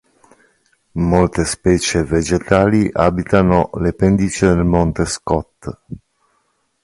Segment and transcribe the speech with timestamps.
[0.93, 5.79] Molte specie vegetali abitano le pendici del monte Scott.